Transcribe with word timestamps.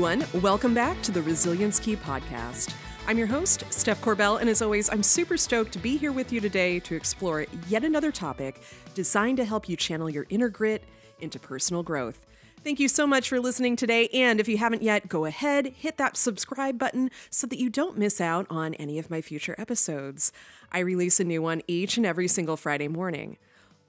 Welcome 0.00 0.72
back 0.72 1.02
to 1.02 1.12
the 1.12 1.20
Resilience 1.20 1.78
Key 1.78 1.94
podcast. 1.94 2.74
I'm 3.06 3.18
your 3.18 3.26
host, 3.26 3.70
Steph 3.70 4.00
Corbell, 4.00 4.40
and 4.40 4.48
as 4.48 4.62
always, 4.62 4.88
I'm 4.88 5.02
super 5.02 5.36
stoked 5.36 5.72
to 5.72 5.78
be 5.78 5.98
here 5.98 6.10
with 6.10 6.32
you 6.32 6.40
today 6.40 6.80
to 6.80 6.94
explore 6.94 7.44
yet 7.68 7.84
another 7.84 8.10
topic 8.10 8.62
designed 8.94 9.36
to 9.36 9.44
help 9.44 9.68
you 9.68 9.76
channel 9.76 10.08
your 10.08 10.24
inner 10.30 10.48
grit 10.48 10.84
into 11.20 11.38
personal 11.38 11.82
growth. 11.82 12.24
Thank 12.64 12.80
you 12.80 12.88
so 12.88 13.06
much 13.06 13.28
for 13.28 13.40
listening 13.40 13.76
today, 13.76 14.08
and 14.08 14.40
if 14.40 14.48
you 14.48 14.56
haven't 14.56 14.82
yet, 14.82 15.06
go 15.06 15.26
ahead, 15.26 15.66
hit 15.66 15.98
that 15.98 16.16
subscribe 16.16 16.78
button 16.78 17.10
so 17.28 17.46
that 17.48 17.58
you 17.58 17.68
don't 17.68 17.98
miss 17.98 18.22
out 18.22 18.46
on 18.48 18.72
any 18.74 18.98
of 18.98 19.10
my 19.10 19.20
future 19.20 19.54
episodes. 19.58 20.32
I 20.72 20.78
release 20.78 21.20
a 21.20 21.24
new 21.24 21.42
one 21.42 21.60
each 21.66 21.98
and 21.98 22.06
every 22.06 22.26
single 22.26 22.56
Friday 22.56 22.88
morning. 22.88 23.36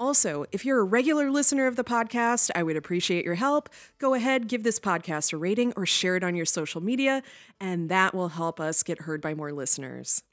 Also, 0.01 0.45
if 0.51 0.65
you're 0.65 0.79
a 0.79 0.83
regular 0.83 1.29
listener 1.29 1.67
of 1.67 1.75
the 1.75 1.83
podcast, 1.83 2.49
I 2.55 2.63
would 2.63 2.75
appreciate 2.75 3.23
your 3.23 3.35
help. 3.35 3.69
Go 3.99 4.15
ahead, 4.15 4.47
give 4.47 4.63
this 4.63 4.79
podcast 4.79 5.31
a 5.31 5.37
rating 5.37 5.73
or 5.75 5.85
share 5.85 6.15
it 6.15 6.23
on 6.23 6.33
your 6.35 6.47
social 6.47 6.81
media, 6.81 7.21
and 7.59 7.87
that 7.89 8.15
will 8.15 8.29
help 8.29 8.59
us 8.59 8.81
get 8.81 9.01
heard 9.01 9.21
by 9.21 9.35
more 9.35 9.53
listeners. 9.53 10.23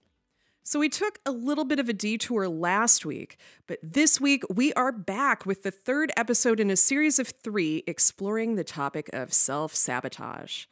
So, 0.63 0.79
we 0.79 0.89
took 0.89 1.19
a 1.27 1.33
little 1.33 1.67
bit 1.67 1.79
of 1.79 1.87
a 1.91 1.93
detour 1.93 2.49
last 2.49 3.05
week, 3.05 3.37
but 3.67 3.79
this 3.83 4.19
week 4.19 4.43
we 4.49 4.73
are 4.73 4.91
back 4.91 5.45
with 5.45 5.65
the 5.65 5.71
third 5.71 6.13
episode 6.17 6.61
in 6.61 6.71
a 6.71 6.77
series 6.77 7.19
of 7.19 7.29
three 7.29 7.85
exploring 7.87 8.55
the 8.55 8.65
topic 8.65 9.11
of 9.13 9.35
self 9.35 9.75
sabotage. 9.75 10.65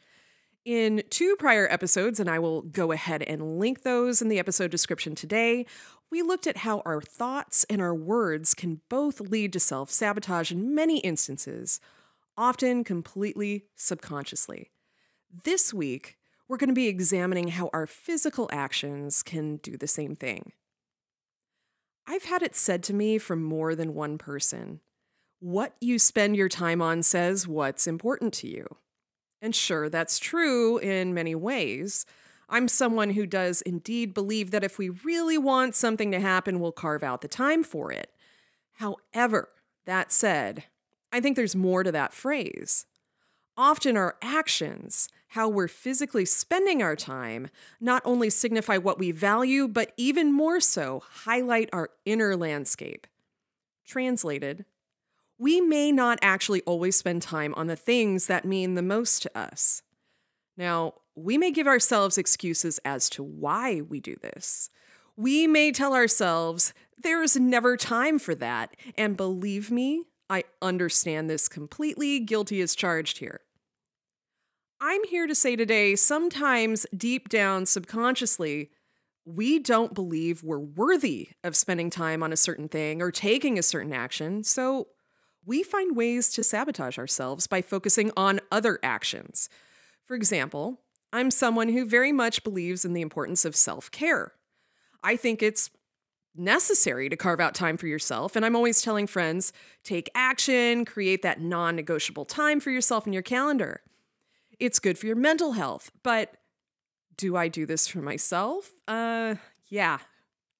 In 0.66 1.05
two 1.10 1.36
prior 1.38 1.69
episodes, 1.70 2.19
and 2.19 2.28
I 2.28 2.41
will 2.41 2.62
go 2.62 2.91
ahead 2.91 3.22
and 3.22 3.60
link 3.60 3.83
those 3.83 4.20
in 4.20 4.28
the 4.28 4.41
episode 4.41 4.72
description 4.72 5.14
today, 5.14 5.64
we 6.11 6.23
looked 6.23 6.47
at 6.47 6.59
how 6.59 6.83
our 6.85 7.01
thoughts 7.01 7.65
and 7.69 7.81
our 7.81 7.95
words 7.95 8.55
can 8.55 8.81
both 8.89 9.21
lead 9.21 9.53
to 9.53 9.61
self 9.61 9.91
sabotage 9.91 10.53
in 10.53 10.75
many 10.75 10.99
instances, 10.99 11.81
often 12.37 12.85
completely 12.85 13.67
subconsciously. 13.75 14.71
This 15.45 15.75
week, 15.75 16.17
we're 16.49 16.57
going 16.57 16.69
to 16.69 16.75
be 16.75 16.87
examining 16.87 17.49
how 17.49 17.71
our 17.73 17.87
physical 17.87 18.49
actions 18.53 19.23
can 19.23 19.57
do 19.57 19.77
the 19.77 19.89
same 19.89 20.15
thing. 20.15 20.53
I've 22.07 22.25
had 22.25 22.43
it 22.43 22.55
said 22.55 22.83
to 22.84 22.95
me 22.95 23.19
from 23.19 23.43
more 23.43 23.75
than 23.75 23.95
one 23.95 24.17
person 24.17 24.81
what 25.41 25.75
you 25.81 25.99
spend 25.99 26.37
your 26.37 26.49
time 26.49 26.81
on 26.81 27.03
says 27.03 27.47
what's 27.47 27.87
important 27.87 28.33
to 28.34 28.49
you. 28.49 28.67
And 29.43 29.55
sure, 29.55 29.89
that's 29.89 30.19
true 30.19 30.79
in 30.79 31.12
many 31.12 31.34
ways. 31.34 32.07
I'm 32.48 32.69
someone 32.69 33.11
who 33.11 33.27
does 33.27 33.61
indeed 33.62 34.14
believe 34.14 34.50
that 34.52 34.64
if 34.64 34.78
we 34.78 34.89
really 34.89 35.39
want 35.39 35.75
something 35.75 36.12
to 36.12 36.20
happen, 36.20 36.61
we'll 36.61 36.72
carve 36.72 37.03
out 37.03 37.20
the 37.20 37.28
time 37.28 37.64
for 37.64 37.91
it. 37.91 38.11
However, 38.75 39.48
that 39.84 40.12
said, 40.12 40.64
I 41.12 41.20
think 41.20 41.36
there's 41.36 41.56
more 41.56 41.83
to 41.83 41.92
that 41.92 42.12
phrase. 42.12 42.86
Often 43.56 43.97
our 43.97 44.16
actions, 44.20 45.08
how 45.28 45.48
we're 45.48 45.69
physically 45.69 46.25
spending 46.25 46.83
our 46.83 46.94
time, 46.94 47.48
not 47.80 48.03
only 48.05 48.30
signify 48.30 48.77
what 48.77 48.98
we 48.98 49.10
value, 49.10 49.66
but 49.66 49.92
even 49.97 50.33
more 50.33 50.60
so, 50.60 51.03
highlight 51.25 51.70
our 51.72 51.91
inner 52.05 52.36
landscape. 52.36 53.06
Translated, 53.86 54.64
we 55.38 55.60
may 55.60 55.91
not 55.91 56.19
actually 56.22 56.62
always 56.62 56.97
spend 56.97 57.22
time 57.22 57.54
on 57.54 57.66
the 57.66 57.76
things 57.76 58.26
that 58.26 58.44
mean 58.44 58.75
the 58.75 58.82
most 58.82 59.22
to 59.22 59.38
us. 59.38 59.82
Now, 60.56 60.94
we 61.16 61.38
may 61.38 61.50
give 61.50 61.66
ourselves 61.66 62.19
excuses 62.19 62.78
as 62.84 63.09
to 63.10 63.22
why 63.22 63.81
we 63.81 64.00
do 64.00 64.16
this. 64.22 64.71
We 65.16 65.47
may 65.47 65.72
tell 65.72 65.94
ourselves, 65.94 66.75
there 67.03 67.22
is 67.22 67.37
never 67.37 67.77
time 67.77 68.19
for 68.19 68.34
that. 68.34 68.77
And 68.99 69.16
believe 69.16 69.71
me, 69.71 70.04
I 70.28 70.44
understand 70.60 71.31
this 71.31 71.49
completely. 71.49 72.21
Guilty 72.21 72.60
as 72.60 72.75
charged 72.75 73.19
here. 73.19 73.41
I'm 74.78 75.04
here 75.04 75.27
to 75.27 75.34
say 75.34 75.56
today, 75.56 75.97
sometimes 75.97 76.87
deep 76.94 77.31
down 77.31 77.65
subconsciously, 77.65 78.71
we 79.25 79.59
don't 79.59 79.94
believe 79.94 80.43
we're 80.43 80.59
worthy 80.59 81.31
of 81.43 81.56
spending 81.56 81.88
time 81.88 82.22
on 82.22 82.33
a 82.33 82.37
certain 82.37 82.69
thing 82.69 83.00
or 83.00 83.10
taking 83.10 83.59
a 83.59 83.62
certain 83.62 83.94
action, 83.94 84.44
so 84.44 84.88
we 85.44 85.62
find 85.62 85.97
ways 85.97 86.28
to 86.31 86.44
sabotage 86.44 86.98
ourselves 86.98 87.47
by 87.47 87.62
focusing 87.62 88.12
on 88.16 88.41
other 88.53 88.78
actions. 88.83 89.48
For 90.04 90.15
example, 90.15 90.81
I'm 91.16 91.31
someone 91.31 91.71
who 91.71 91.87
very 91.87 92.12
much 92.12 92.44
believes 92.44 92.84
in 92.84 92.93
the 92.93 93.00
importance 93.00 93.47
of 93.47 93.56
self 93.56 93.91
care. 93.91 94.32
I 95.03 95.16
think 95.16 95.43
it's 95.43 95.71
necessary 96.37 97.09
to 97.09 97.16
carve 97.16 97.41
out 97.41 97.54
time 97.54 97.78
for 97.78 97.87
yourself. 97.87 98.37
And 98.37 98.44
I'm 98.44 98.54
always 98.54 98.82
telling 98.82 99.06
friends 99.06 99.50
take 99.82 100.10
action, 100.15 100.84
create 100.84 101.22
that 101.22 101.41
non 101.41 101.75
negotiable 101.75 102.27
time 102.27 102.60
for 102.60 102.71
yourself 102.71 103.06
in 103.06 103.15
your 103.15 103.22
calendar. 103.22 103.81
It's 104.59 104.78
good 104.78 104.99
for 104.99 105.06
your 105.06 105.16
mental 105.16 105.53
health. 105.53 105.91
But 106.03 106.34
do 107.16 107.34
I 107.34 107.48
do 107.48 107.65
this 107.65 107.87
for 107.87 108.00
myself? 108.03 108.72
Uh, 108.87 109.37
yeah, 109.69 110.00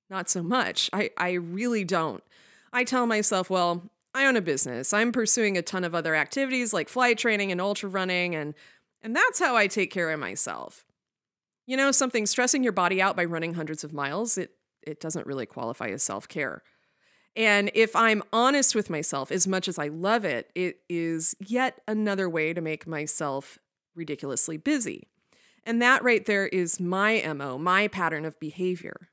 not 0.09 0.31
so 0.31 0.43
much. 0.43 0.89
I, 0.91 1.11
I 1.19 1.33
really 1.33 1.85
don't. 1.85 2.25
I 2.73 2.85
tell 2.85 3.07
myself, 3.07 3.51
well, 3.51 3.91
I 4.15 4.25
own 4.25 4.37
a 4.37 4.41
business. 4.41 4.95
I'm 4.95 5.13
pursuing 5.13 5.59
a 5.59 5.63
ton 5.63 5.85
of 5.85 5.95
other 5.95 6.15
activities 6.15 6.73
like 6.73 6.89
flight 6.89 7.19
training 7.19 7.53
and 7.53 7.61
ultra 7.61 7.91
running, 7.91 8.35
and 8.35 8.55
and 9.03 9.15
that's 9.15 9.39
how 9.39 9.57
I 9.57 9.67
take 9.67 9.91
care 9.91 10.11
of 10.11 10.21
myself. 10.21 10.85
You 11.67 11.77
know, 11.77 11.91
something 11.91 12.27
stressing 12.27 12.63
your 12.63 12.73
body 12.73 13.01
out 13.03 13.17
by 13.17 13.25
running 13.25 13.55
hundreds 13.55 13.85
of 13.85 13.93
miles, 13.93 14.39
it, 14.39 14.53
it 14.83 15.01
doesn't 15.01 15.27
really 15.27 15.47
qualify 15.47 15.89
as 15.89 16.03
self 16.03 16.29
care. 16.29 16.63
And 17.35 17.71
if 17.75 17.95
I'm 17.95 18.23
honest 18.33 18.75
with 18.75 18.89
myself, 18.89 19.31
as 19.31 19.47
much 19.47 19.69
as 19.69 19.79
I 19.79 19.89
love 19.89 20.25
it, 20.25 20.51
it 20.55 20.79
is 20.89 21.35
yet 21.39 21.81
another 21.87 22.31
way 22.31 22.55
to 22.55 22.63
make 22.63 22.87
myself 22.87 23.59
ridiculously 23.95 24.57
busy. 24.57 25.07
And 25.65 25.83
that 25.83 26.03
right 26.03 26.25
there 26.25 26.47
is 26.47 26.81
my 26.81 27.23
MO, 27.35 27.59
my 27.59 27.89
pattern 27.89 28.25
of 28.25 28.41
behavior. 28.41 29.11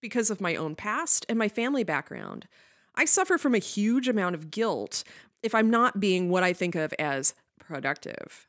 Because 0.00 0.30
of 0.30 0.40
my 0.40 0.54
own 0.54 0.76
past 0.76 1.24
and 1.28 1.38
my 1.38 1.48
family 1.48 1.82
background, 1.82 2.46
I 2.94 3.06
suffer 3.06 3.38
from 3.38 3.54
a 3.54 3.58
huge 3.58 4.06
amount 4.06 4.34
of 4.34 4.50
guilt 4.50 5.02
if 5.42 5.54
I'm 5.54 5.70
not 5.70 5.98
being 5.98 6.28
what 6.28 6.44
I 6.44 6.52
think 6.52 6.74
of 6.74 6.92
as 6.98 7.34
productive. 7.58 8.46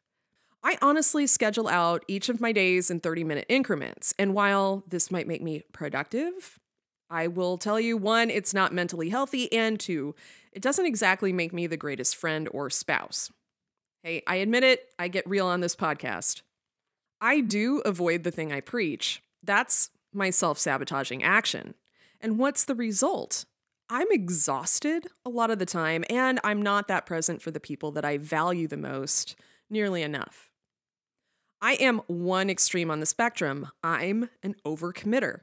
I 0.66 0.80
honestly 0.82 1.28
schedule 1.28 1.68
out 1.68 2.04
each 2.08 2.28
of 2.28 2.42
my 2.42 2.52
days 2.52 2.90
in 2.90 3.00
30 3.00 3.24
minute 3.24 3.46
increments. 3.48 4.16
And 4.18 4.34
while 4.34 4.84
this 4.88 5.12
might 5.12 5.28
make 5.28 5.44
me 5.44 5.62
productive, 5.72 6.60
I 7.08 7.28
will 7.28 7.60
tell 7.60 7.80
you 7.80 7.98
one, 7.98 8.32
it's 8.32 8.52
not 8.52 8.74
mentally 8.74 9.10
healthy, 9.10 9.54
and 9.54 9.80
two, 9.80 10.16
it 10.52 10.64
doesn't 10.64 10.88
exactly 10.88 11.32
make 11.32 11.54
me 11.54 11.68
the 11.68 11.78
greatest 11.78 12.16
friend 12.16 12.50
or 12.52 12.72
spouse. 12.72 13.32
Hey, 14.02 14.24
I 14.26 14.38
admit 14.38 14.64
it, 14.64 14.90
I 14.98 15.08
get 15.08 15.30
real 15.30 15.46
on 15.46 15.60
this 15.60 15.76
podcast. 15.76 16.42
I 17.22 17.42
do 17.42 17.84
avoid 17.86 18.24
the 18.24 18.32
thing 18.32 18.52
I 18.52 18.60
preach. 18.60 19.22
That's 19.44 19.92
my 20.14 20.32
self 20.32 20.58
sabotaging 20.58 21.22
action. 21.22 21.76
And 22.20 22.40
what's 22.40 22.66
the 22.66 22.74
result? 22.74 23.46
I'm 23.88 24.08
exhausted 24.10 25.06
a 25.24 25.30
lot 25.30 25.52
of 25.52 25.60
the 25.60 25.68
time, 25.68 26.04
and 26.10 26.40
I'm 26.44 26.64
not 26.64 26.88
that 26.88 27.06
present 27.06 27.44
for 27.44 27.52
the 27.52 27.60
people 27.60 27.92
that 27.92 28.04
I 28.04 28.18
value 28.18 28.68
the 28.68 28.78
most 28.78 29.36
nearly 29.70 30.02
enough. 30.02 30.50
I 31.66 31.74
am 31.80 32.02
one 32.06 32.52
extreme 32.52 32.92
on 32.92 33.00
the 33.00 33.08
spectrum. 33.08 33.72
I'm 33.84 34.30
an 34.44 34.56
overcommitter. 34.68 35.40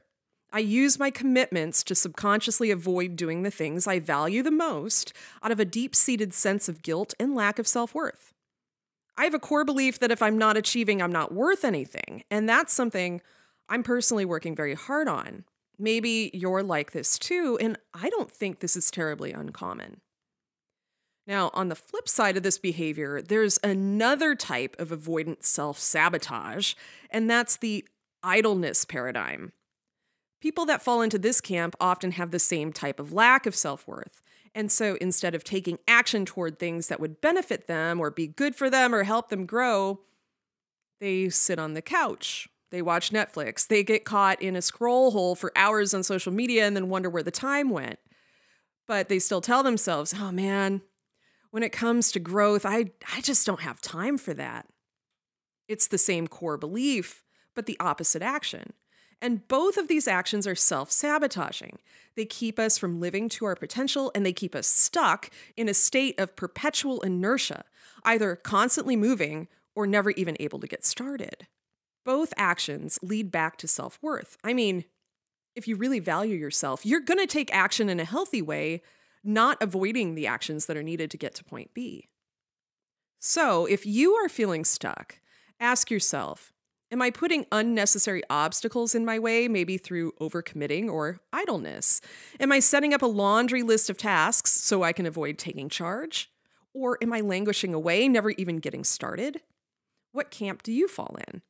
I 0.53 0.59
use 0.59 0.97
my 0.97 1.11
commitments 1.11 1.83
to 1.83 1.95
subconsciously 1.95 2.71
avoid 2.71 3.17
doing 3.17 3.43
the 3.43 3.51
things 3.51 3.87
I 3.87 3.99
value 3.99 4.41
the 4.41 4.49
most 4.49 5.11
out 5.43 5.51
of 5.51 5.59
a 5.59 5.65
deep 5.65 5.93
seated 5.93 6.33
sense 6.33 6.69
of 6.69 6.81
guilt 6.81 7.13
and 7.19 7.35
lack 7.35 7.59
of 7.59 7.67
self 7.67 7.93
worth. 7.93 8.31
I 9.17 9.25
have 9.25 9.33
a 9.33 9.39
core 9.39 9.65
belief 9.65 9.99
that 9.99 10.11
if 10.11 10.21
I'm 10.21 10.37
not 10.37 10.55
achieving, 10.55 11.01
I'm 11.01 11.11
not 11.11 11.33
worth 11.33 11.65
anything. 11.65 12.23
And 12.31 12.47
that's 12.47 12.71
something 12.71 13.19
I'm 13.67 13.83
personally 13.83 14.23
working 14.23 14.55
very 14.55 14.75
hard 14.75 15.09
on. 15.09 15.43
Maybe 15.77 16.31
you're 16.33 16.63
like 16.63 16.93
this 16.93 17.19
too, 17.19 17.57
and 17.59 17.77
I 17.93 18.09
don't 18.09 18.31
think 18.31 18.61
this 18.61 18.77
is 18.77 18.89
terribly 18.89 19.33
uncommon. 19.33 19.99
Now, 21.25 21.51
on 21.53 21.69
the 21.69 21.75
flip 21.75 22.09
side 22.09 22.35
of 22.35 22.43
this 22.43 22.57
behavior, 22.57 23.21
there's 23.21 23.57
another 23.63 24.35
type 24.35 24.75
of 24.77 24.89
avoidant 24.89 25.43
self 25.43 25.79
sabotage, 25.79 26.73
and 27.09 27.29
that's 27.29 27.55
the 27.57 27.85
idleness 28.21 28.83
paradigm. 28.85 29.53
People 30.41 30.65
that 30.65 30.81
fall 30.81 31.01
into 31.01 31.17
this 31.17 31.39
camp 31.39 31.75
often 31.79 32.11
have 32.11 32.31
the 32.31 32.39
same 32.39 32.73
type 32.73 32.99
of 32.99 33.13
lack 33.13 33.45
of 33.45 33.55
self 33.55 33.87
worth. 33.87 34.21
And 34.53 34.71
so 34.71 34.97
instead 35.01 35.33
of 35.33 35.43
taking 35.43 35.79
action 35.87 36.25
toward 36.25 36.59
things 36.59 36.87
that 36.87 36.99
would 36.99 37.21
benefit 37.21 37.67
them 37.67 37.99
or 37.99 38.11
be 38.11 38.27
good 38.27 38.55
for 38.55 38.69
them 38.69 38.93
or 38.93 39.03
help 39.03 39.29
them 39.29 39.45
grow, 39.45 40.01
they 40.99 41.29
sit 41.29 41.57
on 41.57 41.73
the 41.73 41.81
couch. 41.81 42.47
They 42.69 42.81
watch 42.81 43.11
Netflix. 43.11 43.67
They 43.67 43.83
get 43.83 44.03
caught 44.03 44.41
in 44.41 44.55
a 44.55 44.61
scroll 44.61 45.11
hole 45.11 45.35
for 45.35 45.51
hours 45.55 45.93
on 45.93 46.03
social 46.03 46.33
media 46.33 46.65
and 46.65 46.75
then 46.75 46.89
wonder 46.89 47.09
where 47.09 47.23
the 47.23 47.31
time 47.31 47.69
went. 47.69 47.99
But 48.87 49.09
they 49.09 49.19
still 49.19 49.41
tell 49.41 49.63
themselves, 49.63 50.13
oh 50.17 50.31
man, 50.31 50.81
when 51.53 51.61
it 51.61 51.71
comes 51.71 52.11
to 52.11 52.19
growth, 52.19 52.65
I, 52.65 52.89
I 53.15 53.21
just 53.21 53.45
don't 53.45 53.61
have 53.61 53.79
time 53.79 54.17
for 54.17 54.33
that. 54.33 54.65
It's 55.67 55.85
the 55.85 55.99
same 55.99 56.27
core 56.27 56.57
belief, 56.57 57.21
but 57.53 57.67
the 57.67 57.77
opposite 57.79 58.23
action. 58.23 58.73
And 59.21 59.47
both 59.47 59.77
of 59.77 59.87
these 59.87 60.07
actions 60.07 60.47
are 60.47 60.55
self 60.55 60.89
sabotaging. 60.89 61.77
They 62.15 62.25
keep 62.25 62.57
us 62.57 62.79
from 62.79 62.99
living 62.99 63.29
to 63.29 63.45
our 63.45 63.55
potential 63.55 64.11
and 64.15 64.25
they 64.25 64.33
keep 64.33 64.55
us 64.55 64.65
stuck 64.65 65.29
in 65.55 65.69
a 65.69 65.75
state 65.75 66.19
of 66.19 66.35
perpetual 66.35 67.01
inertia, 67.01 67.65
either 68.03 68.35
constantly 68.35 68.95
moving 68.95 69.47
or 69.75 69.85
never 69.85 70.09
even 70.09 70.35
able 70.39 70.59
to 70.59 70.67
get 70.67 70.83
started. 70.83 71.45
Both 72.03 72.33
actions 72.35 72.97
lead 73.03 73.29
back 73.29 73.57
to 73.57 73.67
self 73.67 73.99
worth. 74.01 74.37
I 74.43 74.53
mean, 74.55 74.85
if 75.55 75.67
you 75.67 75.75
really 75.75 75.99
value 75.99 76.35
yourself, 76.35 76.83
you're 76.83 76.99
going 76.99 77.19
to 77.19 77.27
take 77.27 77.53
action 77.53 77.89
in 77.89 77.99
a 77.99 78.05
healthy 78.05 78.41
way, 78.41 78.81
not 79.23 79.61
avoiding 79.61 80.15
the 80.15 80.27
actions 80.27 80.65
that 80.65 80.77
are 80.77 80.83
needed 80.83 81.09
to 81.11 81.17
get 81.17 81.33
to 81.35 81.43
point 81.43 81.73
B. 81.73 82.09
So, 83.19 83.65
if 83.65 83.85
you 83.85 84.13
are 84.13 84.27
feeling 84.27 84.65
stuck, 84.65 85.19
ask 85.59 85.89
yourself 85.89 86.51
Am 86.91 87.01
I 87.01 87.09
putting 87.09 87.47
unnecessary 87.51 88.21
obstacles 88.29 88.93
in 88.93 89.03
my 89.03 89.17
way, 89.17 89.47
maybe 89.47 89.79
through 89.79 90.11
overcommitting 90.21 90.89
or 90.89 91.21
idleness? 91.31 92.01
Am 92.39 92.51
I 92.51 92.59
setting 92.59 92.93
up 92.93 93.01
a 93.01 93.07
laundry 93.07 93.63
list 93.63 93.89
of 93.89 93.97
tasks 93.97 94.51
so 94.51 94.83
I 94.83 94.93
can 94.93 95.07
avoid 95.07 95.39
taking 95.39 95.69
charge? 95.69 96.29
Or 96.71 96.99
am 97.01 97.11
I 97.11 97.21
languishing 97.21 97.73
away, 97.73 98.07
never 98.07 98.29
even 98.31 98.57
getting 98.57 98.83
started? 98.83 99.41
What 100.11 100.29
camp 100.29 100.61
do 100.61 100.71
you 100.71 100.87
fall 100.87 101.17
in? 101.27 101.41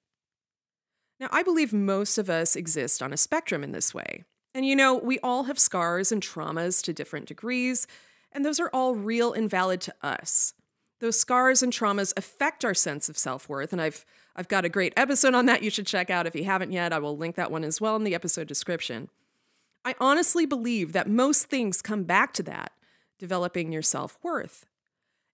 Now, 1.19 1.27
I 1.29 1.43
believe 1.43 1.73
most 1.73 2.17
of 2.17 2.29
us 2.29 2.55
exist 2.55 3.03
on 3.03 3.11
a 3.11 3.17
spectrum 3.17 3.65
in 3.65 3.73
this 3.73 3.93
way. 3.93 4.23
And 4.53 4.65
you 4.65 4.75
know, 4.75 4.95
we 4.95 5.19
all 5.19 5.43
have 5.43 5.57
scars 5.57 6.11
and 6.11 6.21
traumas 6.21 6.83
to 6.83 6.93
different 6.93 7.27
degrees, 7.27 7.87
and 8.31 8.45
those 8.45 8.59
are 8.59 8.69
all 8.73 8.95
real 8.95 9.33
and 9.33 9.49
valid 9.49 9.81
to 9.81 9.93
us. 10.01 10.53
Those 10.99 11.19
scars 11.19 11.63
and 11.63 11.73
traumas 11.73 12.13
affect 12.15 12.63
our 12.63 12.73
sense 12.73 13.09
of 13.09 13.17
self 13.17 13.49
worth, 13.49 13.73
and 13.73 13.81
I've 13.81 14.05
I've 14.35 14.47
got 14.47 14.65
a 14.65 14.69
great 14.69 14.93
episode 14.95 15.33
on 15.33 15.45
that 15.47 15.63
you 15.63 15.69
should 15.69 15.87
check 15.87 16.09
out 16.09 16.25
if 16.25 16.35
you 16.35 16.45
haven't 16.45 16.71
yet. 16.71 16.93
I 16.93 16.99
will 16.99 17.17
link 17.17 17.35
that 17.35 17.51
one 17.51 17.63
as 17.63 17.81
well 17.81 17.95
in 17.95 18.03
the 18.03 18.15
episode 18.15 18.47
description. 18.47 19.09
I 19.85 19.95
honestly 19.99 20.45
believe 20.45 20.93
that 20.93 21.09
most 21.09 21.45
things 21.45 21.81
come 21.81 22.03
back 22.03 22.33
to 22.33 22.43
that, 22.43 22.71
developing 23.19 23.71
your 23.71 23.81
self 23.81 24.17
worth. 24.23 24.65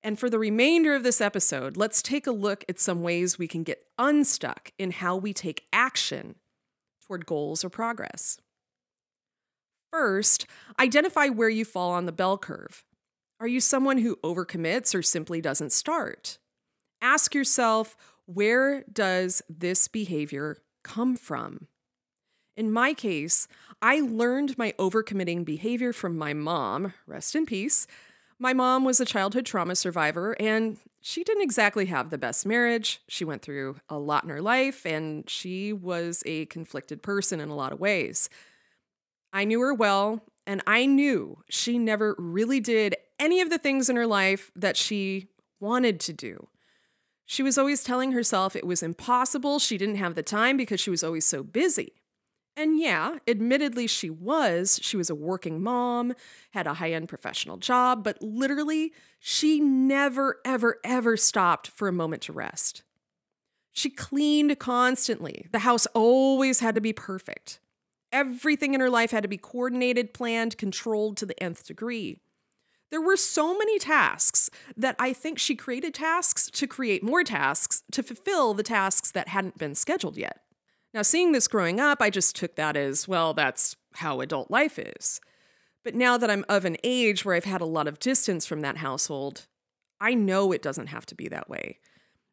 And 0.02 0.18
for 0.18 0.30
the 0.30 0.40
remainder 0.40 0.96
of 0.96 1.04
this 1.04 1.20
episode, 1.20 1.76
let's 1.76 2.02
take 2.02 2.26
a 2.26 2.32
look 2.32 2.64
at 2.70 2.80
some 2.80 3.02
ways 3.02 3.38
we 3.38 3.48
can 3.48 3.64
get 3.64 3.86
unstuck 3.98 4.72
in 4.80 4.92
how 4.92 5.18
we 5.18 5.34
take 5.34 5.66
action 5.74 6.36
toward 7.06 7.26
goals 7.26 7.66
or 7.66 7.70
progress. 7.70 8.40
First, 9.92 10.46
identify 10.80 11.28
where 11.28 11.50
you 11.50 11.66
fall 11.66 11.92
on 11.92 12.06
the 12.06 12.12
bell 12.12 12.38
curve. 12.38 12.84
Are 13.40 13.48
you 13.48 13.60
someone 13.60 14.00
who 14.00 14.18
overcommits 14.18 14.94
or 14.94 15.02
simply 15.02 15.42
doesn't 15.42 15.72
start? 15.72 16.38
Ask 17.02 17.34
yourself, 17.34 17.96
where 18.26 18.84
does 18.92 19.42
this 19.50 19.88
behavior 19.88 20.58
come 20.84 21.16
from? 21.16 21.68
In 22.56 22.72
my 22.72 22.94
case, 22.94 23.48
I 23.82 24.02
learned 24.02 24.58
my 24.58 24.74
overcommitting 24.78 25.46
behavior 25.46 25.94
from 25.94 26.18
my 26.18 26.34
mom, 26.34 26.94
rest 27.08 27.34
in 27.34 27.46
peace. 27.46 27.88
My 28.38 28.54
mom 28.54 28.84
was 28.84 29.00
a 29.00 29.06
childhood 29.06 29.46
trauma 29.46 29.76
survivor, 29.76 30.36
and 30.40 30.78
she 31.02 31.24
didn't 31.24 31.44
exactly 31.44 31.86
have 31.86 32.10
the 32.10 32.18
best 32.18 32.46
marriage. 32.46 33.02
She 33.08 33.24
went 33.24 33.42
through 33.42 33.78
a 33.88 33.98
lot 33.98 34.26
in 34.26 34.30
her 34.30 34.42
life, 34.42 34.86
and 34.86 35.30
she 35.30 35.72
was 35.72 36.22
a 36.26 36.46
conflicted 36.48 37.02
person 37.02 37.40
in 37.40 37.48
a 37.48 37.56
lot 37.56 37.72
of 37.72 37.80
ways. 37.80 38.30
I 39.32 39.46
knew 39.46 39.62
her 39.62 39.74
well, 39.74 40.24
and 40.46 40.62
I 40.66 40.86
knew 40.86 41.44
she 41.50 41.78
never 41.78 42.16
really 42.18 42.60
did 42.60 42.96
any 43.20 43.42
of 43.42 43.50
the 43.50 43.58
things 43.58 43.90
in 43.90 43.96
her 43.96 44.08
life 44.08 44.52
that 44.56 44.78
she 44.78 45.28
wanted 45.60 46.00
to 46.02 46.14
do. 46.14 46.48
She 47.26 47.44
was 47.44 47.58
always 47.58 47.84
telling 47.84 48.14
herself 48.14 48.56
it 48.56 48.66
was 48.66 48.82
impossible, 48.82 49.60
she 49.60 49.78
didn't 49.78 49.98
have 49.98 50.16
the 50.16 50.24
time 50.24 50.58
because 50.58 50.80
she 50.80 50.90
was 50.90 51.04
always 51.04 51.26
so 51.26 51.44
busy. 51.44 51.94
And 52.58 52.78
yeah, 52.78 53.20
admittedly, 53.28 53.88
she 53.88 54.10
was. 54.10 54.80
She 54.82 54.98
was 54.98 55.10
a 55.10 55.16
working 55.16 55.62
mom, 55.62 56.14
had 56.52 56.68
a 56.68 56.74
high 56.74 56.92
end 56.92 57.08
professional 57.08 57.58
job, 57.58 58.04
but 58.04 58.22
literally, 58.22 58.92
she 59.20 59.60
never, 59.60 60.40
ever, 60.44 60.78
ever 60.84 61.16
stopped 61.16 61.68
for 61.68 61.88
a 61.88 61.94
moment 61.94 62.24
to 62.24 62.34
rest. 62.34 62.84
She 63.72 63.90
cleaned 63.90 64.60
constantly. 64.60 65.46
The 65.52 65.60
house 65.60 65.86
always 65.94 66.60
had 66.60 66.76
to 66.76 66.82
be 66.82 66.92
perfect. 66.92 67.60
Everything 68.12 68.74
in 68.74 68.82
her 68.82 68.90
life 68.90 69.12
had 69.12 69.24
to 69.24 69.30
be 69.30 69.38
coordinated, 69.38 70.14
planned, 70.14 70.58
controlled 70.58 71.18
to 71.18 71.26
the 71.26 71.42
nth 71.42 71.66
degree. 71.66 72.20
There 72.90 73.02
were 73.02 73.18
so 73.18 73.56
many 73.56 73.78
tasks 73.78 74.50
that 74.76 74.96
I 74.98 75.14
think 75.14 75.38
she 75.38 75.56
created 75.56 75.94
tasks 75.94 76.50
to 76.52 76.66
create 76.66 77.04
more 77.04 77.24
tasks 77.24 77.84
to 77.92 78.02
fulfill 78.02 78.56
the 78.56 78.64
tasks 78.64 79.12
that 79.12 79.28
hadn't 79.28 79.60
been 79.60 79.76
scheduled 79.76 80.18
yet. 80.18 80.42
Now, 80.92 81.04
seeing 81.04 81.32
this 81.32 81.48
growing 81.48 81.80
up, 81.80 82.02
I 82.02 82.10
just 82.10 82.36
took 82.36 82.56
that 82.56 82.76
as 82.76 83.08
well, 83.08 83.36
that's 83.36 83.76
how 83.96 84.22
adult 84.22 84.50
life 84.50 84.80
is. 84.80 85.22
But 85.84 85.94
now 85.94 86.18
that 86.18 86.32
I'm 86.32 86.46
of 86.50 86.66
an 86.66 86.78
age 86.84 87.24
where 87.24 87.36
I've 87.36 87.46
had 87.46 87.62
a 87.62 87.66
lot 87.66 87.88
of 87.88 88.00
distance 88.00 88.46
from 88.48 88.62
that 88.62 88.78
household, 88.78 89.46
I 90.02 90.16
know 90.16 90.52
it 90.52 90.64
doesn't 90.64 90.88
have 90.88 91.06
to 91.08 91.16
be 91.16 91.28
that 91.28 91.50
way. 91.50 91.78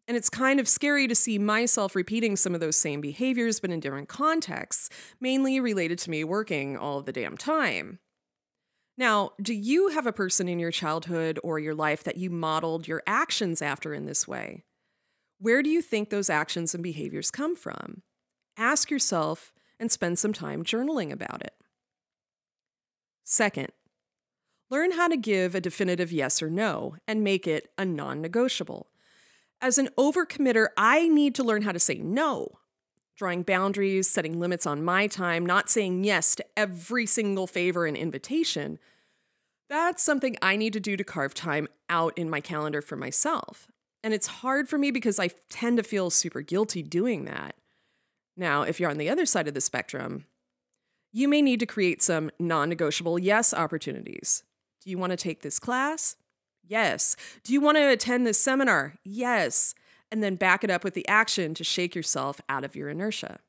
And 0.09 0.17
it's 0.17 0.31
kind 0.31 0.61
of 0.61 0.69
scary 0.69 1.09
to 1.09 1.15
see 1.15 1.39
myself 1.39 1.97
repeating 1.97 2.37
some 2.37 2.55
of 2.55 2.61
those 2.61 2.77
same 2.77 3.01
behaviors, 3.01 3.59
but 3.59 3.71
in 3.71 3.81
different 3.81 4.09
contexts, 4.09 4.89
mainly 5.21 5.59
related 5.59 5.99
to 6.01 6.11
me 6.11 6.23
working 6.23 6.77
all 6.77 7.03
the 7.03 7.13
damn 7.13 7.37
time. 7.37 7.99
Now, 8.97 9.33
do 9.43 9.53
you 9.53 9.89
have 9.89 10.07
a 10.07 10.13
person 10.13 10.49
in 10.49 10.59
your 10.59 10.71
childhood 10.71 11.39
or 11.43 11.59
your 11.59 11.75
life 11.75 12.03
that 12.05 12.17
you 12.17 12.31
modeled 12.31 12.89
your 12.89 13.03
actions 13.07 13.61
after 13.61 13.93
in 13.93 14.07
this 14.07 14.27
way? 14.27 14.65
Where 15.39 15.63
do 15.63 15.69
you 15.69 15.83
think 15.83 16.09
those 16.09 16.31
actions 16.31 16.73
and 16.73 16.83
behaviors 16.83 17.31
come 17.31 17.57
from? 17.57 18.03
Ask 18.57 18.91
yourself 18.91 19.53
and 19.79 19.93
spend 19.93 20.19
some 20.19 20.33
time 20.33 20.65
journaling 20.65 21.13
about 21.13 21.43
it. 21.43 21.53
Second, 23.23 23.69
learn 24.71 24.93
how 24.93 25.09
to 25.09 25.17
give 25.17 25.55
a 25.55 25.61
definitive 25.61 26.11
yes 26.11 26.41
or 26.41 26.49
no 26.49 26.97
and 27.07 27.23
make 27.23 27.47
it 27.47 27.69
a 27.77 27.85
non 27.85 28.23
negotiable. 28.23 28.87
As 29.61 29.79
an 29.79 29.89
overcommitter, 29.99 30.69
I 30.77 31.09
need 31.09 31.35
to 31.37 31.45
learn 31.45 31.63
how 31.63 31.73
to 31.73 31.79
say 31.79 31.97
no 31.97 32.59
drawing 33.17 33.43
boundaries, 33.43 34.09
setting 34.09 34.39
limits 34.39 34.67
on 34.67 34.85
my 34.85 35.07
time, 35.07 35.45
not 35.45 35.71
saying 35.71 36.05
yes 36.05 36.35
to 36.35 36.45
every 36.57 37.07
single 37.07 37.47
favor 37.47 37.87
and 37.87 37.97
invitation. 37.97 38.79
That's 39.69 40.03
something 40.03 40.37
I 40.43 40.57
need 40.57 40.75
to 40.75 40.81
do 40.81 40.97
to 40.97 41.05
carve 41.05 41.35
time 41.35 41.67
out 41.89 42.17
in 42.17 42.31
my 42.31 42.41
calendar 42.41 42.83
for 42.83 42.97
myself. 42.97 43.69
And 44.05 44.15
it's 44.15 44.27
hard 44.27 44.69
for 44.69 44.79
me 44.79 44.91
because 44.91 45.19
I 45.19 45.31
tend 45.49 45.79
to 45.79 45.83
feel 45.83 46.11
super 46.11 46.43
guilty 46.43 46.83
doing 46.83 47.25
that. 47.25 47.57
Now, 48.37 48.63
if 48.63 48.79
you're 48.79 48.91
on 48.91 48.99
the 48.99 49.09
other 49.09 49.27
side 49.27 49.49
of 49.49 49.55
the 49.55 49.61
spectrum, 49.61 50.27
you 51.11 51.27
may 51.27 51.41
need 51.41 51.61
to 51.61 51.67
create 51.67 52.03
some 52.03 52.31
non 52.39 52.69
negotiable 52.69 53.19
yes 53.19 53.55
opportunities. 53.55 54.45
Do 54.85 54.91
you 54.91 54.99
want 54.99 55.13
to 55.13 55.17
take 55.17 55.41
this 55.41 55.59
class? 55.59 56.17
Yes. 56.67 57.17
Do 57.45 57.53
you 57.53 57.61
want 57.61 57.77
to 57.77 57.89
attend 57.89 58.27
this 58.27 58.41
seminar? 58.41 58.95
Yes 59.05 59.75
and 60.11 60.23
then 60.23 60.37
back 60.37 60.65
it 60.65 60.71
up 60.71 60.85
with 60.85 60.95
the 60.95 61.07
action 61.09 61.55
to 61.55 61.65
shake 61.65 61.95
yourself 61.95 62.41
out 62.49 62.65
of 62.65 62.77
your 62.77 62.89
inertia. 62.89 63.41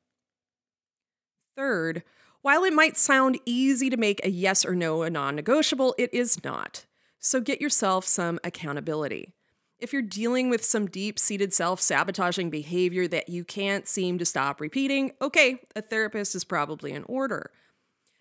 Third, 1.56 2.04
while 2.42 2.64
it 2.64 2.74
might 2.74 2.98
sound 2.98 3.40
easy 3.46 3.90
to 3.90 3.98
make 3.98 4.24
a 4.24 4.30
yes 4.30 4.66
or 4.66 4.76
no 4.76 5.02
a 5.02 5.10
non 5.10 5.36
negotiable, 5.36 5.96
it 5.98 6.14
is 6.14 6.44
not. 6.44 6.86
So 7.20 7.42
get 7.42 7.62
yourself 7.62 8.06
some 8.06 8.40
accountability. 8.44 9.34
If 9.80 9.94
you're 9.94 10.02
dealing 10.02 10.50
with 10.50 10.64
some 10.64 10.88
deep 10.88 11.20
seated 11.20 11.54
self 11.54 11.82
sabotaging 11.82 12.50
behavior 12.50 13.08
that 13.08 13.30
you 13.30 13.44
can't 13.44 13.88
seem 13.88 14.18
to 14.18 14.26
stop 14.26 14.62
repeating, 14.62 15.12
okay, 15.22 15.62
a 15.76 15.82
therapist 15.82 16.36
is 16.36 16.44
probably 16.44 16.92
in 16.92 17.04
order. 17.04 17.52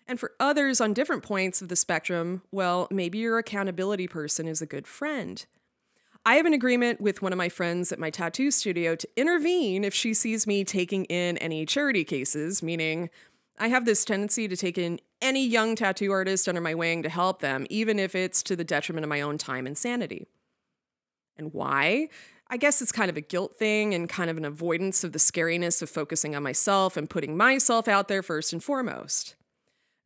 And 0.07 0.19
for 0.19 0.31
others 0.39 0.79
on 0.79 0.93
different 0.93 1.23
points 1.23 1.61
of 1.61 1.67
the 1.67 1.75
spectrum, 1.75 2.41
well, 2.51 2.87
maybe 2.89 3.17
your 3.17 3.37
accountability 3.37 4.07
person 4.07 4.47
is 4.47 4.61
a 4.61 4.65
good 4.65 4.87
friend. 4.87 5.45
I 6.25 6.35
have 6.35 6.45
an 6.45 6.53
agreement 6.53 6.99
with 6.99 7.21
one 7.21 7.31
of 7.31 7.37
my 7.37 7.49
friends 7.49 7.91
at 7.91 7.99
my 7.99 8.09
tattoo 8.09 8.51
studio 8.51 8.95
to 8.95 9.07
intervene 9.15 9.83
if 9.83 9.93
she 9.93 10.13
sees 10.13 10.47
me 10.47 10.63
taking 10.63 11.05
in 11.05 11.37
any 11.37 11.65
charity 11.65 12.03
cases, 12.03 12.61
meaning 12.63 13.09
I 13.59 13.69
have 13.69 13.85
this 13.85 14.05
tendency 14.05 14.47
to 14.47 14.55
take 14.55 14.77
in 14.77 14.99
any 15.21 15.45
young 15.45 15.75
tattoo 15.75 16.11
artist 16.11 16.47
under 16.47 16.61
my 16.61 16.75
wing 16.75 17.01
to 17.03 17.09
help 17.09 17.39
them, 17.41 17.65
even 17.69 17.97
if 17.97 18.13
it's 18.13 18.43
to 18.43 18.55
the 18.55 18.63
detriment 18.63 19.03
of 19.03 19.09
my 19.09 19.21
own 19.21 19.37
time 19.37 19.65
and 19.65 19.77
sanity. 19.77 20.27
And 21.37 21.53
why? 21.53 22.09
I 22.49 22.57
guess 22.57 22.81
it's 22.81 22.91
kind 22.91 23.09
of 23.09 23.17
a 23.17 23.21
guilt 23.21 23.55
thing 23.55 23.93
and 23.93 24.07
kind 24.07 24.29
of 24.29 24.37
an 24.37 24.45
avoidance 24.45 25.03
of 25.03 25.11
the 25.11 25.19
scariness 25.19 25.81
of 25.81 25.89
focusing 25.89 26.35
on 26.35 26.43
myself 26.43 26.95
and 26.97 27.09
putting 27.09 27.35
myself 27.35 27.87
out 27.87 28.07
there 28.07 28.23
first 28.23 28.53
and 28.53 28.63
foremost. 28.63 29.35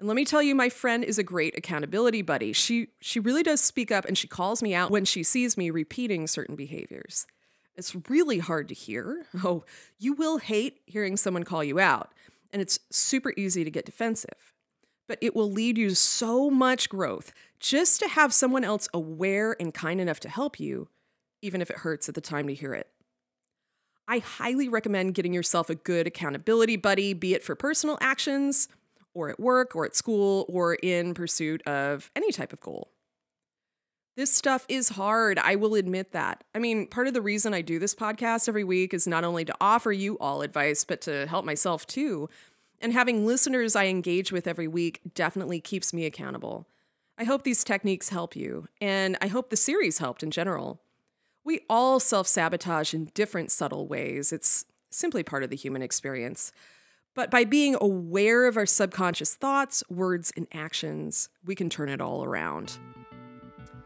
And 0.02 0.08
let 0.08 0.16
me 0.16 0.26
tell 0.26 0.42
you, 0.42 0.56
my 0.56 0.70
friend 0.70 1.04
is 1.04 1.20
a 1.20 1.24
great 1.24 1.56
accountability 1.56 2.24
buddy. 2.24 2.54
She 2.54 2.88
she 3.02 3.20
really 3.20 3.44
does 3.44 3.62
speak 3.62 3.92
up 3.92 4.04
and 4.04 4.18
she 4.18 4.28
calls 4.28 4.64
me 4.64 4.74
out 4.74 4.90
when 4.90 5.06
she 5.06 5.22
sees 5.22 5.56
me 5.56 5.70
repeating 5.70 6.26
certain 6.26 6.56
behaviors. 6.56 7.28
It's 7.76 7.96
really 8.10 8.40
hard 8.40 8.68
to 8.70 8.74
hear. 8.74 9.28
Oh, 9.44 9.64
you 10.00 10.14
will 10.14 10.40
hate 10.40 10.80
hearing 10.88 11.18
someone 11.18 11.44
call 11.44 11.64
you 11.64 11.80
out, 11.80 12.10
and 12.52 12.64
it's 12.64 12.80
super 12.90 13.32
easy 13.38 13.64
to 13.64 13.70
get 13.70 13.86
defensive. 13.86 14.56
But 15.08 15.20
it 15.22 15.36
will 15.36 15.52
lead 15.52 15.78
you 15.78 15.92
so 15.92 16.50
much 16.50 16.90
growth 16.90 17.32
just 17.60 18.00
to 18.00 18.08
have 18.08 18.34
someone 18.34 18.64
else 18.64 18.90
aware 18.96 19.56
and 19.60 19.72
kind 19.72 20.02
enough 20.02 20.20
to 20.22 20.30
help 20.30 20.60
you, 20.60 20.90
even 21.44 21.62
if 21.62 21.70
it 21.70 21.78
hurts 21.78 22.10
at 22.10 22.16
the 22.16 22.22
time 22.22 22.48
to 22.48 22.56
hear 22.56 22.74
it. 22.74 22.88
I 24.08 24.18
highly 24.18 24.68
recommend 24.68 25.14
getting 25.14 25.34
yourself 25.34 25.70
a 25.70 25.76
good 25.76 26.08
accountability 26.08 26.76
buddy, 26.76 27.14
be 27.14 27.36
it 27.36 27.44
for 27.44 27.54
personal 27.54 28.00
actions 28.02 28.68
or 29.14 29.30
at 29.30 29.40
work 29.40 29.76
or 29.76 29.86
at 29.86 29.96
school 29.96 30.46
or 30.50 30.76
in 30.76 31.14
pursuit 31.14 31.62
of 31.68 32.12
any 32.16 32.32
type 32.32 32.54
of 32.54 32.60
goal. 32.62 32.92
This 34.18 34.34
stuff 34.34 34.66
is 34.68 34.90
hard. 34.90 35.40
I 35.40 35.56
will 35.56 35.76
admit 35.76 36.12
that. 36.12 36.44
I 36.54 36.60
mean, 36.60 36.88
part 36.88 37.08
of 37.08 37.14
the 37.14 37.22
reason 37.22 37.54
I 37.54 37.62
do 37.62 37.80
this 37.80 37.96
podcast 37.96 38.50
every 38.50 38.64
week 38.64 38.94
is 38.94 39.08
not 39.08 39.24
only 39.24 39.46
to 39.46 39.56
offer 39.62 39.92
you 39.92 40.18
all 40.20 40.42
advice, 40.42 40.84
but 40.84 41.02
to 41.02 41.28
help 41.28 41.46
myself 41.46 41.88
too. 41.88 42.30
And 42.82 42.92
having 42.94 43.26
listeners 43.26 43.76
I 43.76 43.86
engage 43.86 44.32
with 44.32 44.48
every 44.48 44.68
week 44.68 45.00
definitely 45.16 45.62
keeps 45.62 45.94
me 45.94 46.06
accountable. 46.06 46.68
I 47.18 47.24
hope 47.24 47.44
these 47.44 47.64
techniques 47.64 48.10
help 48.10 48.36
you, 48.36 48.68
and 48.82 49.18
I 49.22 49.28
hope 49.28 49.50
the 49.50 49.56
series 49.56 50.00
helped 50.00 50.24
in 50.24 50.32
general. 50.32 50.82
We 51.44 51.62
all 51.70 52.00
self 52.00 52.28
sabotage 52.28 52.94
in 52.94 53.12
different 53.14 53.52
subtle 53.52 53.88
ways. 53.88 54.34
It's 54.34 54.66
simply 54.90 55.24
part 55.24 55.44
of 55.44 55.50
the 55.50 55.56
human 55.56 55.82
experience. 55.82 56.52
But 57.14 57.30
by 57.30 57.44
being 57.44 57.76
aware 57.82 58.48
of 58.48 58.56
our 58.56 58.66
subconscious 58.66 59.36
thoughts, 59.36 59.84
words, 59.90 60.32
and 60.38 60.48
actions, 60.54 61.30
we 61.46 61.56
can 61.56 61.70
turn 61.70 61.90
it 61.90 62.00
all 62.00 62.24
around. 62.24 62.78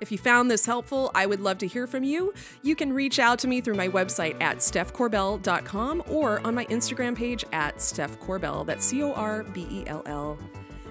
If 0.01 0.11
you 0.11 0.17
found 0.17 0.51
this 0.51 0.65
helpful, 0.65 1.09
I 1.15 1.25
would 1.25 1.39
love 1.39 1.57
to 1.59 1.67
hear 1.67 1.87
from 1.87 2.03
you. 2.03 2.33
You 2.61 2.75
can 2.75 2.93
reach 2.93 3.17
out 3.17 3.39
to 3.39 3.47
me 3.47 3.61
through 3.61 3.75
my 3.75 3.87
website 3.87 4.39
at 4.41 4.57
stephcorbell.com 4.57 6.03
or 6.07 6.45
on 6.45 6.53
my 6.53 6.65
Instagram 6.65 7.15
page 7.15 7.45
at 7.51 7.77
stephcorbell. 7.77 8.65
That's 8.65 8.85
C 8.85 9.01
O 9.01 9.13
R 9.13 9.43
B 9.43 9.65
E 9.71 9.83
L 9.87 10.03
L. 10.05 10.37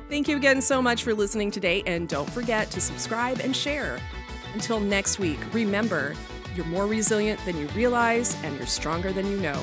Thank 0.09 0.27
you 0.27 0.37
again 0.37 0.61
so 0.61 0.83
much 0.83 1.03
for 1.03 1.15
listening 1.15 1.51
today, 1.51 1.83
and 1.87 2.09
don't 2.09 2.29
forget 2.31 2.71
to 2.73 2.81
subscribe 2.81 3.41
and 3.41 3.55
share. 3.55 3.99
Until 4.55 4.81
next 4.81 5.19
week, 5.19 5.39
remember, 5.53 6.15
you're 6.55 6.67
more 6.67 6.87
resilient 6.87 7.41
than 7.45 7.57
you 7.57 7.67
realize, 7.69 8.37
and 8.43 8.57
you're 8.57 8.67
stronger 8.67 9.13
than 9.13 9.31
you 9.31 9.39
know. 9.39 9.61